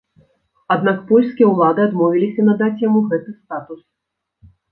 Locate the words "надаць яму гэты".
2.49-3.37